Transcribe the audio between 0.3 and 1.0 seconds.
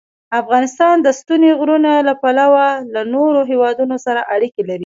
افغانستان